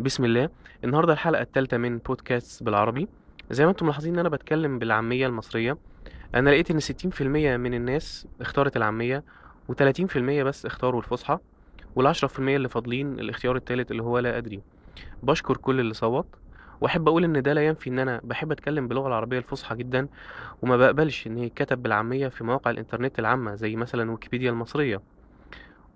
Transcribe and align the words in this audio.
بسم 0.00 0.24
الله. 0.24 0.48
النهارده 0.84 1.12
الحلقة 1.12 1.42
الثالثة 1.42 1.76
من 1.76 1.98
بودكاست 1.98 2.62
بالعربي. 2.62 3.08
زي 3.50 3.64
ما 3.64 3.70
أنتم 3.70 3.86
ملاحظين 3.86 4.12
إن 4.12 4.18
أنا 4.18 4.28
بتكلم 4.28 4.78
بالعامية 4.78 5.26
المصرية. 5.26 5.78
أنا 6.34 6.50
لقيت 6.50 6.70
إن 6.70 6.80
60% 6.80 7.56
من 7.56 7.74
الناس 7.74 8.26
اختارت 8.40 8.76
العامية 8.76 9.24
و30% 9.72 10.16
بس 10.18 10.66
اختاروا 10.66 11.00
الفصحى 11.00 11.38
وال10% 11.98 12.38
اللي 12.38 12.68
فاضلين 12.68 13.18
الاختيار 13.20 13.56
الثالث 13.56 13.90
اللي 13.90 14.02
هو 14.02 14.18
لا 14.18 14.38
أدري. 14.38 14.60
بشكر 15.22 15.56
كل 15.56 15.80
اللي 15.80 15.94
صوت. 15.94 16.26
وأحب 16.80 17.08
أقول 17.08 17.24
إن 17.24 17.42
ده 17.42 17.52
لا 17.52 17.66
ينفي 17.66 17.90
إن 17.90 17.98
أنا 17.98 18.20
بحب 18.24 18.52
أتكلم 18.52 18.88
باللغة 18.88 19.08
العربية 19.08 19.38
الفصحى 19.38 19.76
جدا 19.76 20.08
وما 20.62 20.76
بقبلش 20.76 21.26
إن 21.26 21.36
هي 21.36 21.44
يتكتب 21.46 21.82
بالعامية 21.82 22.28
في 22.28 22.44
مواقع 22.44 22.70
الإنترنت 22.70 23.18
العامة 23.18 23.54
زي 23.54 23.76
مثلا 23.76 24.10
ويكيبيديا 24.10 24.50
المصرية. 24.50 25.00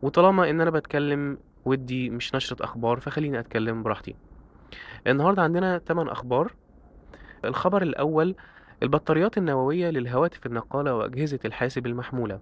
وطالما 0.02 0.50
إن 0.50 0.60
أنا 0.60 0.70
بتكلم 0.70 1.38
ودي 1.64 2.10
مش 2.10 2.34
نشرة 2.34 2.64
أخبار 2.64 3.00
فخليني 3.00 3.38
أتكلم 3.38 3.82
براحتي. 3.82 4.14
النهاردة 5.06 5.42
عندنا 5.42 5.78
8 5.78 6.12
أخبار. 6.12 6.52
الخبر 7.44 7.82
الأول 7.82 8.34
البطاريات 8.82 9.38
النووية 9.38 9.90
للهواتف 9.90 10.46
النقالة 10.46 10.94
وأجهزة 10.94 11.38
الحاسب 11.44 11.86
المحمولة. 11.86 12.40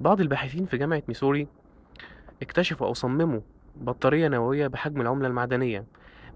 بعض 0.00 0.20
الباحثين 0.20 0.66
في 0.66 0.76
جامعة 0.76 1.02
ميسوري 1.08 1.46
اكتشفوا 2.42 2.86
أو 2.86 2.94
صمموا 2.94 3.40
بطارية 3.76 4.28
نووية 4.28 4.66
بحجم 4.66 5.00
العملة 5.00 5.28
المعدنية. 5.28 5.84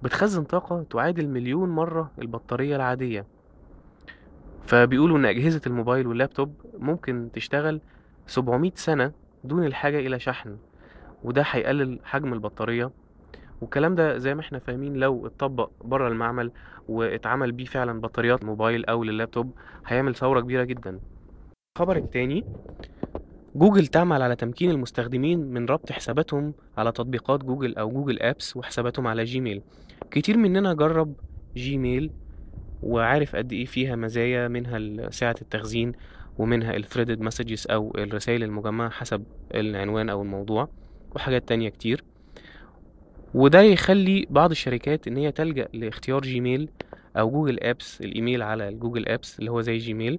بتخزن 0.02 0.45
طاقة 0.45 0.82
تعادل 0.91 1.29
مليون 1.29 1.69
مرة 1.69 2.10
البطارية 2.19 2.77
العادية. 2.77 3.27
فبيقولوا 4.66 5.19
إن 5.19 5.24
أجهزة 5.24 5.60
الموبايل 5.66 6.07
واللابتوب 6.07 6.55
ممكن 6.79 7.29
تشتغل 7.32 7.80
700 8.27 8.73
سنة 8.74 9.12
دون 9.45 9.65
الحاجة 9.65 9.98
إلى 9.98 10.19
شحن. 10.19 10.57
وده 11.25 11.43
هيقلل 11.51 11.99
حجم 12.05 12.33
البطارية. 12.33 12.91
والكلام 13.61 13.95
ده 13.95 14.19
زي 14.19 14.35
ما 14.35 14.41
إحنا 14.41 14.59
فاهمين 14.59 14.97
لو 14.97 15.27
اتطبق 15.27 15.71
بره 15.85 16.09
المعمل 16.09 16.53
واتعمل 16.89 17.53
بيه 17.53 17.65
فعلا 17.65 18.01
بطاريات 18.01 18.45
موبايل 18.45 18.85
أو 18.85 19.05
لللابتوب 19.05 19.51
هيعمل 19.87 20.15
ثورة 20.15 20.41
كبيرة 20.41 20.65
جدا. 20.65 21.01
الخبر 21.77 21.96
التاني 21.96 22.45
جوجل 23.55 23.87
تعمل 23.87 24.23
على 24.23 24.37
تمكين 24.37 24.71
المستخدمين 24.71 25.38
من 25.38 25.66
ربط 25.66 25.93
حساباتهم 25.93 26.55
على 26.77 26.93
تطبيقات 26.93 27.45
جوجل 27.45 27.77
أو 27.77 27.91
Google 27.91 28.23
Apps 28.23 28.57
وحساباتهم 28.57 29.07
على 29.07 29.24
Gmail. 29.24 29.63
كتير 30.11 30.37
مننا 30.37 30.74
جرب 30.74 31.15
Gmail 31.57 32.10
وعارف 32.83 33.37
قد 33.37 33.52
إيه 33.52 33.65
فيها 33.65 33.96
مزايا 33.96 34.49
منها 34.49 35.11
سعة 35.11 35.37
التخزين 35.43 35.93
ومنها 36.39 36.77
ال 36.77 36.81
threaded 36.81 37.21
messages 37.21 37.66
أو 37.71 37.93
الرسائل 37.99 38.43
المجمعة 38.43 38.91
حسب 38.91 39.24
العنوان 39.55 40.09
أو 40.09 40.23
الموضوع. 40.23 40.68
وحاجات 41.15 41.49
تانية 41.49 41.68
كتير. 41.68 42.05
وده 43.35 43.60
يخلي 43.60 44.27
بعض 44.30 44.51
الشركات 44.51 45.09
إن 45.09 45.16
هي 45.16 45.32
تلجأ 45.32 45.68
لاختيار 45.73 46.21
Gmail 46.21 46.68
أو 47.16 47.30
Google 47.30 47.59
Apps 47.63 48.01
الإيميل 48.01 48.43
على 48.43 48.68
ال 48.68 48.74
Google 48.74 49.09
Apps 49.09 49.38
اللي 49.38 49.51
هو 49.51 49.60
زي 49.60 49.79
Gmail 49.79 50.18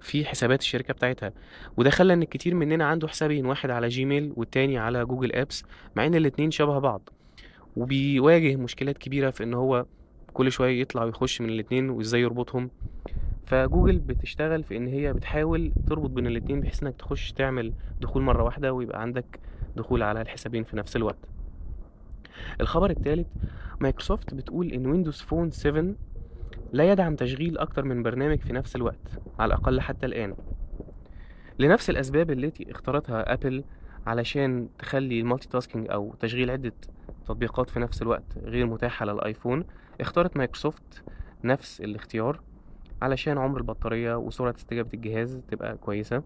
في 0.00 0.24
حسابات 0.24 0.60
الشركة 0.60 0.94
بتاعتها. 0.94 1.32
وده 1.76 1.90
خلى 1.90 2.12
إن 2.12 2.24
كتير 2.24 2.54
مننا 2.54 2.84
عنده 2.84 3.08
حسابين 3.08 3.46
واحد 3.46 3.70
على 3.70 3.88
Gmail 3.88 4.32
والتاني 4.36 4.78
على 4.78 5.04
Google 5.04 5.32
Apps 5.32 5.64
مع 5.96 6.06
إن 6.06 6.14
الاتنين 6.14 6.50
شبه 6.50 6.78
بعض. 6.78 7.08
وبيواجه 7.76 8.56
مشكلات 8.56 8.98
كبيرة 8.98 9.30
في 9.30 9.44
إن 9.44 9.54
هو 9.54 9.86
كل 10.32 10.52
شوية 10.52 10.80
يطلع 10.80 11.04
ويخش 11.04 11.40
من 11.40 11.48
الاتنين 11.48 11.90
وإزاي 11.90 12.20
يربطهم. 12.20 12.70
فجوجل 13.46 13.98
بتشتغل 13.98 14.62
في 14.64 14.76
إن 14.76 14.86
هي 14.86 15.12
بتحاول 15.12 15.72
تربط 15.86 16.10
بين 16.10 16.26
الاتنين 16.26 16.60
بحيث 16.60 16.82
إنك 16.82 16.96
تخش 16.96 17.32
تعمل 17.32 17.72
دخول 18.00 18.22
مرة 18.22 18.42
واحدة 18.42 18.72
ويبقى 18.72 19.02
عندك 19.02 19.40
دخول 19.76 20.02
على 20.02 20.20
الحسابين 20.20 20.64
في 20.64 20.76
نفس 20.76 20.96
الوقت. 20.96 21.18
الخبر 22.60 22.90
الثالث 22.90 23.26
مايكروسوفت 23.80 24.34
بتقول 24.34 24.72
إن 24.72 24.86
Windows 24.86 25.20
Phone 25.20 25.50
7 25.50 25.94
لا 26.72 26.92
يدعم 26.92 27.16
تشغيل 27.16 27.58
أكتر 27.58 27.84
من 27.84 28.02
برنامج 28.02 28.38
في 28.38 28.52
نفس 28.52 28.76
الوقت 28.76 29.20
على 29.38 29.54
الأقل 29.54 29.80
حتى 29.80 30.06
الآن. 30.06 30.34
لنفس 31.58 31.90
الأسباب 31.90 32.30
التي 32.30 32.70
اختارتها 32.70 33.32
Apple 33.32 33.64
علشان 34.06 34.68
تخلي 34.78 35.20
ال 35.20 35.48
multitasking 35.48 35.90
أو 35.90 36.14
تشغيل 36.20 36.50
عدة 36.50 36.72
تطبيقات 37.24 37.70
في 37.70 37.80
نفس 37.80 38.02
الوقت 38.02 38.38
غير 38.44 38.66
متاح 38.66 39.02
على 39.02 39.12
ال 39.12 39.19
iPhone 39.19 39.64
اختارت 40.00 40.36
مايكروسوفت 40.36 41.02
نفس 41.44 41.80
الاختيار. 41.80 42.40
علشان 43.02 43.38
عمر 43.38 43.58
البطارية 43.58 44.14
وسرعة 44.16 44.54
استجابة 44.58 44.88
الجهاز 44.94 45.40
تبقى 45.48 45.76
كويسة. 45.76 46.22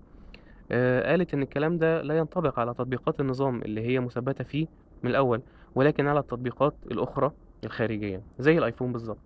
آه 0.73 1.11
قالت 1.11 1.35
إن 1.35 1.43
الكلام 1.43 1.79
ده 1.79 2.03
لا 2.03 2.19
ينطبق 2.19 2.59
على 2.59 2.75
تطبيقات 2.75 3.21
النظام 3.21 3.63
اللي 3.63 3.81
هي 3.81 4.01
مثبتة 4.01 4.45
فيه 4.45 4.67
من 5.03 5.11
الأول 5.11 5.43
ولكن 5.75 6.07
على 6.07 6.21
التطبيقات 6.21 6.75
الأخرى 6.91 7.33
الخارجية 7.65 8.23
زي 8.39 8.59
الآيفون 8.59 8.93
بالظبط. 8.93 9.19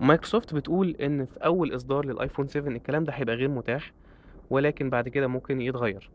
مايكروسوفت 0.00 0.54
بتقول 0.54 0.96
إن 1.00 1.24
في 1.26 1.36
أول 1.44 1.74
إصدار 1.74 2.04
للآيفون 2.04 2.46
7 2.48 2.68
الكلام 2.72 3.04
ده 3.04 3.12
هيبقى 3.12 3.34
غير 3.36 3.48
متاح 3.48 3.92
ولكن 4.50 4.90
بعد 4.90 5.08
كده 5.08 5.26
ممكن 5.26 5.60
يتغير. 5.60 6.10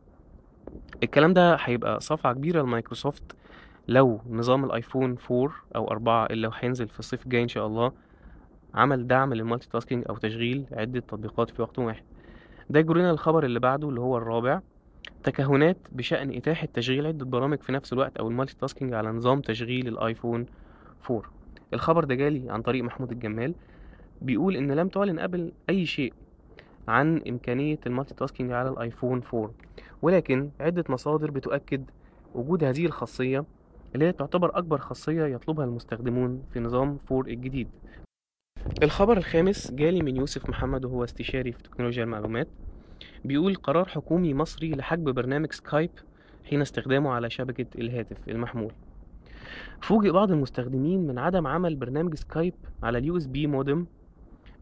الكلام 1.04 1.34
ده 1.34 1.56
هيبقى 1.56 2.00
صفعة 2.00 2.34
كبيرة 2.34 2.62
لمايكروسوفت 2.62 3.24
لو 3.88 4.22
نظام 4.30 4.64
الآيفون 4.66 5.18
4 5.32 5.52
أو 5.76 5.88
4 5.92 6.26
اللي 6.26 6.52
هينزل 6.60 6.88
في 6.88 7.00
الصيف 7.00 7.24
الجاي 7.24 7.44
إن 7.44 7.48
شاء 7.48 7.68
الله 7.68 7.92
عمل 8.76 9.08
دعم 9.08 9.34
لل 9.34 9.70
multitasking 9.70 10.04
أو 10.10 10.18
تشغيل 10.18 10.66
عدة 10.72 11.00
تطبيقات 11.00 11.50
في 11.50 11.62
وقت 11.62 11.80
واحد. 11.80 12.04
ده 12.70 12.80
يجرنا 12.80 13.12
الخبر 13.12 13.46
اللي 13.46 13.60
بعده 13.60 13.90
اللي 13.90 14.00
هو 14.00 14.18
الرابع. 14.18 14.62
تكهنات 15.24 15.78
بشأن 15.92 16.36
إتاحة 16.36 16.68
تشغيل 16.74 17.08
عدة 17.08 17.26
برامج 17.26 17.62
في 17.62 17.72
نفس 17.72 17.94
الوقت 17.94 18.18
أو 18.18 18.28
ال 18.28 18.56
multitasking 18.56 18.94
على 18.94 19.10
نظام 19.10 19.42
تشغيل 19.42 19.88
الآيفون 19.88 20.46
4 21.12 21.24
الخبر 21.74 22.04
ده 22.04 22.16
جالي 22.16 22.50
عن 22.52 22.62
طريق 22.62 22.84
محمود 22.84 23.12
الجمال. 23.12 23.54
بيقول 24.22 24.56
إن 24.56 24.72
لم 24.72 24.88
تعلن 24.88 25.20
أبل 25.20 25.52
أي 25.70 25.86
شيء 25.86 26.14
عن 26.88 27.22
إمكانية 27.30 27.80
ال 27.88 28.14
multitasking 28.14 28.52
على 28.52 28.70
الآيفون 28.70 29.22
4 29.34 29.52
ولكن 30.02 30.50
عدة 30.60 30.84
مصادر 30.90 31.32
بتؤكد 31.32 31.84
وجود 32.36 32.64
هذه 32.64 32.86
الخاصية 32.86 33.46
اللي 33.96 34.06
هي 34.06 34.12
تعتبر 34.12 34.58
أكبر 34.58 34.78
خاصية 34.78 35.26
يطلبها 35.26 35.66
المستخدمون 35.66 36.44
في 36.54 36.60
نظام 36.60 36.98
4 37.12 37.32
الجديد. 37.34 37.68
الخبر 38.84 39.18
الخامس 39.18 39.72
جالي 39.72 40.02
من 40.02 40.16
يوسف 40.16 40.50
محمد 40.50 40.86
وهو 40.86 41.04
استشاري 41.04 41.52
في 41.52 41.64
تكنولوجيا 41.64 42.04
المعلومات 42.04 42.48
بيقول 43.26 43.56
قرار 43.56 43.86
حكومي 43.86 44.34
مصري 44.34 44.72
لحجب 44.72 45.10
برنامج 45.10 45.52
سكايب 45.52 45.90
حين 46.50 46.62
استخدامه 46.62 47.12
على 47.12 47.30
شبكة 47.30 47.66
الهاتف 47.80 48.18
المحمول. 48.30 48.72
فوجئ 49.82 50.12
بعض 50.12 50.32
المستخدمين 50.32 51.08
من 51.08 51.18
عدم 51.20 51.48
عمل 51.48 51.76
برنامج 51.76 52.16
سكايب 52.16 52.54
على 52.84 52.98
ال 52.98 53.18
USB 53.18 53.48
modem. 53.48 53.86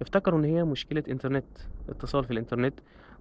افتكروا 0.02 0.40
إن 0.40 0.46
هي 0.46 0.64
مشكلة 0.64 1.04
إنترنت 1.10 1.46
اتصال 1.90 2.24
في 2.24 2.32
الإنترنت 2.32 2.74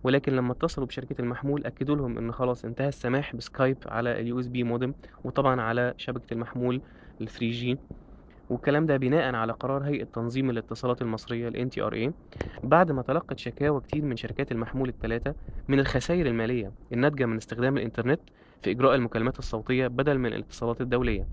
ولكن 0.04 0.37
لما 0.37 0.53
اتصلوا 0.53 0.87
بشركة 0.87 1.20
المحمول 1.20 1.66
أكدوا 1.66 1.97
لهم 1.97 2.19
إن 2.19 2.32
خلاص 2.32 2.64
انتهى 2.64 2.88
السماح 2.88 3.37
بسكايب 3.37 3.76
على 3.87 4.20
ال 4.20 4.40
USB 4.40 4.62
modem 4.64 4.94
وطبعا 5.25 5.60
على 5.60 5.94
شبكة 5.97 6.34
المحمول 6.34 6.81
ال 7.20 7.28
3G 7.28 7.78
والكلام 8.52 8.86
ده 8.86 8.96
بناء 8.96 9.34
على 9.34 9.52
قرار 9.52 9.82
هيئة 9.84 10.04
تنظيم 10.04 10.50
الاتصالات 10.50 11.02
المصرية 11.02 11.48
ال 11.48 11.70
NTRA 11.70 12.12
بعد 12.64 12.92
ما 12.92 13.02
تلقت 13.02 13.38
شكاوى 13.38 13.80
كتير 13.80 14.04
من 14.04 14.16
شركات 14.16 14.52
المحمول 14.52 14.88
الثلاثة 14.88 15.34
من 15.68 15.78
الخسائر 15.80 16.26
المالية 16.26 16.72
الناتجة 16.92 17.26
من 17.26 17.36
استخدام 17.36 17.76
الإنترنت 17.76 18.20
في 18.62 18.70
إجراء 18.70 18.94
المكالمات 18.94 19.38
الصوتية 19.38 19.86
بدل 19.86 20.18
من 20.18 20.26
الاتصالات 20.32 20.80
الدولية. 20.80 21.26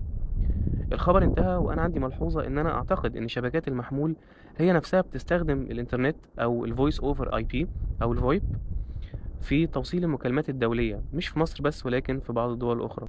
الخبر 0.92 1.22
انتهى 1.22 1.56
وأنا 1.56 1.82
عندي 1.82 2.00
ملحوظة 2.00 2.46
إن 2.46 2.58
أنا 2.58 2.74
أعتقد 2.74 3.16
إن 3.16 3.28
شبكات 3.28 3.68
المحمول 3.68 4.16
هي 4.58 4.72
نفسها 4.72 5.00
بتستخدم 5.00 5.62
الإنترنت 5.62 6.16
أو 6.38 6.64
ال 6.64 7.00
voice 7.00 7.36
over 7.36 7.42
IP 7.42 7.66
أو 8.02 8.12
ال 8.12 8.18
VoIP 8.18 8.42
في 9.40 9.66
توصيل 9.66 10.04
المكالمات 10.04 10.48
الدولية 10.48 11.02
مش 11.12 11.28
في 11.28 11.38
مصر 11.38 11.62
بس 11.62 11.86
ولكن 11.86 12.20
في 12.20 12.32
بعض 12.32 12.50
الدول 12.50 12.76
الأخرى. 12.78 13.08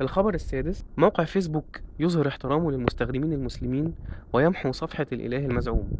الخبر 0.00 0.34
السادس 0.34 0.84
موقع 0.96 1.24
فيسبوك 1.24 1.80
يظهر 1.98 2.28
احترامه 2.28 2.70
للمستخدمين 2.70 3.32
المسلمين 3.32 3.94
ويمحو 4.32 4.72
صفحة 4.72 5.06
الإله 5.12 5.46
المزعوم. 5.46 5.90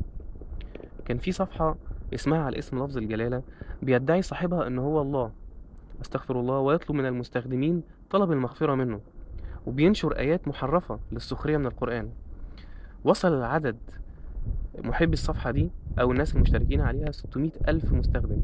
كان 1.04 1.19
في 1.19 1.32
صفحة 1.32 1.76
اسمها 2.14 2.38
على 2.38 2.58
اسم 2.58 2.84
لفظ 2.84 2.96
الجلالة 2.96 3.42
بيدعي 3.82 4.22
صاحبها 4.22 4.66
إن 4.66 4.78
هو 4.78 5.02
الله. 5.02 5.32
أستغفر 6.02 6.40
الله 6.40 6.58
ويطلب 6.58 6.96
من 6.96 7.06
المستخدمين 7.06 7.82
طلب 8.10 8.32
المغفرة 8.32 8.74
منه. 8.74 9.00
وبينشر 9.66 10.19
آيات 10.19 10.48
محرفة 10.48 10.98
للسخرية 11.12 11.56
من 11.56 11.66
القرآن. 11.66 12.08
وصل 13.04 13.34
العدد 13.34 13.76
محبي 14.84 15.12
الصفحة 15.12 15.50
دي 15.50 15.70
أو 16.00 16.12
الناس 16.12 16.36
المشتركين 16.36 16.80
عليها 16.80 17.12
600 17.12 17.50
ألف 17.69 17.92
مستخدم. 17.92 18.38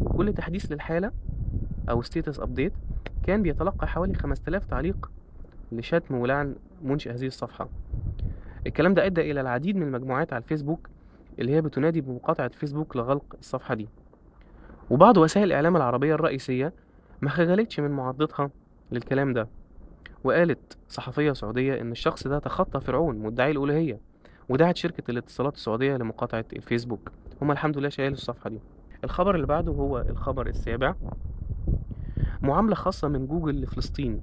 وكل 0.00 0.32
تحديث 0.32 0.72
للحالة 0.72 1.12
أو 1.90 2.02
status 2.02 2.40
update 2.40 2.72
كان 3.26 3.42
بيتلقى 3.42 3.88
حوالي 3.88 4.14
5000 4.14 4.64
تعليق 4.66 5.10
لشتم 5.72 6.14
ولعن 6.14 6.54
منشئ 6.82 7.10
هذه 7.12 7.26
الصفحة. 7.26 7.68
الكلام 8.66 8.94
ده 8.94 9.06
أدى 9.06 9.30
إلى 9.30 9.40
العديد 9.40 9.76
من 9.76 9.82
المجموعات 9.82 10.32
على 10.32 10.42
الفيسبوك 10.42 10.88
اللي 11.38 11.52
هي 11.52 11.60
بتنادي 11.60 12.00
بمقاطعة 12.00 12.48
فيسبوك 12.48 12.96
لغلق 12.96 13.36
الصفحة 13.38 13.74
دي. 13.74 13.88
وبعض 14.90 15.16
وسائل 15.16 15.46
الإعلام 15.46 15.76
العربية 15.76 16.14
الرئيسية 16.14 16.72
ما 17.22 17.30
خجلتش 17.30 17.80
من 17.80 17.90
معارضتها 17.90 18.50
للكلام 18.92 19.32
ده 19.32 19.48
وقالت 20.24 20.76
صحفية 20.88 21.32
سعودية 21.32 21.80
إن 21.80 21.92
الشخص 21.92 22.26
ده 22.26 22.38
تخطى 22.38 22.80
فرعون 22.80 23.18
مدعي 23.18 23.50
الألوهية 23.50 23.98
ودعت 24.48 24.76
شركة 24.76 25.10
الاتصالات 25.10 25.54
السعودية 25.54 25.96
لمقاطعة 25.96 26.44
الفيسبوك. 26.52 27.12
هما 27.42 27.52
الحمد 27.52 27.78
لله 27.78 27.88
شايلوا 27.88 28.16
الصفحة 28.16 28.50
دي. 28.50 28.58
الخبر 29.04 29.34
اللي 29.34 29.46
بعده 29.46 29.72
هو 29.72 29.98
الخبر 29.98 30.46
السابع. 30.46 30.94
معاملة 32.44 32.74
خاصة 32.74 33.08
من 33.08 33.26
جوجل 33.26 33.60
لفلسطين. 33.60 34.20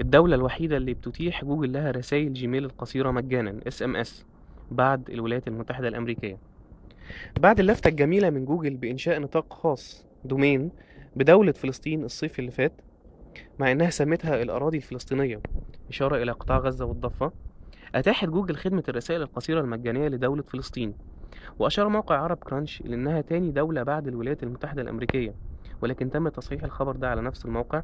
الدولة 0.00 0.34
الوحيدة 0.34 0.76
اللي 0.76 0.94
بتتيح 0.94 1.44
جوجل 1.44 1.72
لها 1.72 1.90
رسائل 1.90 2.32
جيميل 2.32 2.64
القصيرة 2.64 3.10
مجانا 3.10 3.60
SMS 3.68 4.24
بعد 4.70 5.10
الولايات 5.10 5.48
المتحدة 5.48 5.88
الأمريكية. 5.88 6.38
بعد 7.40 7.60
اللفتة 7.60 7.88
الجميلة 7.88 8.30
من 8.30 8.44
جوجل 8.44 8.76
بإنشاء 8.76 9.20
نطاق 9.20 9.52
خاص 9.52 10.06
domain 10.24 10.70
بدولة 11.16 11.52
فلسطين 11.52 12.04
الصيف 12.04 12.38
اللي 12.38 12.50
فات 12.50 12.72
مع 13.58 13.72
إنها 13.72 13.90
سمتها 13.90 14.42
الأراضي 14.42 14.76
الفلسطينية. 14.76 15.40
إشارة 15.88 16.22
إلى 16.22 16.32
قطاع 16.32 16.58
غزة 16.58 16.84
والضفة. 16.84 17.32
أتاحت 17.94 18.28
جوجل 18.28 18.56
خدمة 18.56 18.84
الرسائل 18.88 19.22
القصيرة 19.22 19.60
المجانية 19.60 20.08
لدولة 20.08 20.42
فلسطين. 20.42 20.94
وأشار 21.58 21.88
موقع 21.88 22.16
عرب 22.16 22.36
كرانش 22.36 22.80
إلى 22.80 22.94
إنها 22.94 23.20
تاني 23.20 23.50
دولة 23.50 23.82
بعد 23.82 24.08
الولايات 24.08 24.42
المتحدة 24.42 24.82
الأمريكية. 24.82 25.49
ولكن 25.82 26.10
تم 26.10 26.28
تصحيح 26.28 26.64
الخبر 26.64 26.96
ده 26.96 27.10
على 27.10 27.22
نفس 27.22 27.44
الموقع 27.44 27.82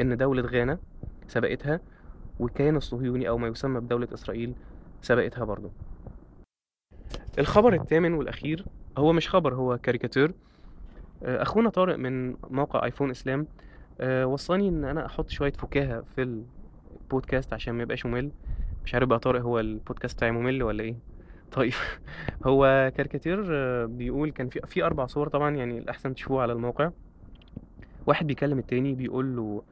إن 0.00 0.16
دولة 0.16 0.42
غانا 0.42 0.78
سبقتها 1.28 1.80
والكيان 2.40 2.76
الصهيوني 2.76 3.28
أو 3.28 3.38
ما 3.38 3.48
يسمى 3.48 3.80
بدولة 3.80 4.08
إسرائيل 4.14 4.54
سبقتها 5.02 5.44
برضه. 5.44 5.70
الخبر 7.38 7.74
الثامن 7.74 8.14
والأخير 8.14 8.64
هو 8.98 9.12
مش 9.12 9.28
خبر 9.28 9.54
هو 9.54 9.78
كاريكاتير. 9.78 10.34
آه، 11.22 11.42
أخونا 11.42 11.70
طارق 11.70 11.96
من 11.96 12.36
موقع 12.50 12.84
آيفون 12.84 13.10
إسلام 13.10 13.46
آه، 14.00 14.26
وصاني 14.26 14.68
إن 14.68 14.84
أنا 14.84 15.06
أحط 15.06 15.30
شوية 15.30 15.52
فكاهة 15.52 16.04
في 16.16 16.22
البودكاست 17.02 17.52
عشان 17.52 17.74
ما 17.74 17.82
يبقاش 17.82 18.06
ممل. 18.06 18.30
مش 18.84 18.94
عارف 18.94 19.08
بقى 19.08 19.18
طارق 19.18 19.40
هو 19.40 19.60
البودكاست 19.60 20.16
بتاعي 20.16 20.30
ممل 20.30 20.62
ولا 20.62 20.82
إيه؟ 20.84 20.96
طيب 21.56 21.72
هو 22.44 22.92
كاريكاتير 22.96 23.46
آه، 23.50 23.84
بيقول 23.86 24.30
كان 24.30 24.48
في 24.48 24.60
في 24.66 24.84
أربع 24.84 25.06
صور 25.06 25.28
طبعا 25.28 25.56
يعني 25.56 25.78
الأحسن 25.78 26.14
تشوفوه 26.14 26.42
على 26.42 26.52
الموقع. 26.52 26.90
واحد 28.06 28.26
بيكلم 28.26 28.58
التاني 28.58 28.94
بيقول 28.94 29.36
له 29.36 29.62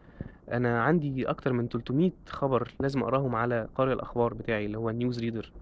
أنا 0.53 0.83
عندي 0.83 1.31
أكتر 1.31 1.53
من 1.53 1.69
300 1.69 2.11
خبر 2.29 2.73
لازم 2.81 3.03
أقراهم 3.03 3.35
على 3.35 3.69
قارئ 3.75 3.93
الأخبار 3.93 4.35
بتاعي 4.35 4.67
اللي 4.67 4.79
هو 4.79 4.91
ال 4.91 4.96
news 4.96 5.19
reader 5.21 5.53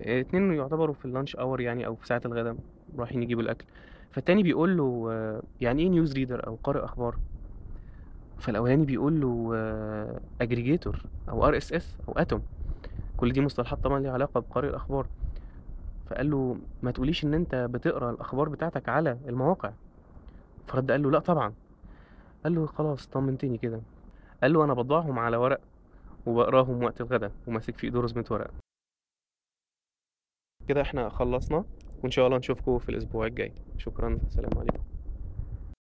اتنين 0.00 0.52
يعتبروا 0.54 0.94
في 0.94 1.04
ال 1.04 1.09
lunch 1.09 1.36
hour 1.36 1.60
يعني 1.60 1.86
أو 1.86 1.94
في 1.94 2.06
ساعة 2.06 2.22
الغداء 2.24 2.56
رايحين 2.98 3.22
يجيبوا 3.22 3.42
الأكل. 3.42 3.64
فالتاني 4.10 4.42
بيقول 4.42 4.76
له 4.76 5.08
آه، 5.10 5.42
يعني 5.60 5.82
إيه 5.82 5.88
news 5.88 6.12
reader 6.12 6.46
أو 6.46 6.58
قارئ 6.64 6.84
أخبار؟ 6.84 7.16
فالأولاني 8.38 8.84
بيقول 8.84 9.20
له 9.20 9.54
aggregator 10.40 11.02
أو 11.28 11.46
RSS 11.46 11.96
أو 12.08 12.12
Atom 12.12 12.42
كل 13.16 13.32
دي 13.32 13.40
مصطلحات 13.40 13.78
طبعا 13.84 14.00
ليها 14.00 14.12
علاقة 14.12 14.40
بقارئ 14.40 14.68
الأخبار. 14.68 15.06
فقال 16.10 16.30
له 16.30 16.56
ما 16.82 16.90
تقوليش 16.90 17.24
إن 17.24 17.34
أنت 17.34 17.54
بتقرأ 17.54 18.10
الأخبار 18.10 18.48
بتاعتك 18.48 18.88
على 18.88 19.18
المواقع. 19.28 19.70
فرد 20.66 20.90
قال 20.90 21.02
له 21.02 21.10
لا 21.10 21.18
طبعا. 21.18 21.52
قال 22.44 22.54
له 22.54 22.66
خلاص 22.66 23.06
طمنتني 23.06 23.58
كده. 23.58 23.80
قال 24.42 24.52
له 24.52 24.64
أنا 24.64 24.74
بضعهم 24.74 25.18
على 25.18 25.36
ورق 25.36 25.60
وبقراهم 26.26 26.84
وقت 26.84 27.00
الغدا 27.00 27.32
وماسك 27.46 27.76
في 27.76 27.84
إيده 27.84 28.00
رزمة 28.00 28.24
ورق. 28.30 28.50
كده 30.68 30.82
إحنا 30.82 31.08
خلصنا 31.08 31.64
وإن 32.02 32.10
شاء 32.10 32.26
الله 32.26 32.38
نشوفكم 32.38 32.78
في 32.78 32.88
الأسبوع 32.88 33.26
الجاي. 33.26 33.52
شكرا 33.78 34.18
سلام 34.28 34.58
عليكم. 34.58 34.93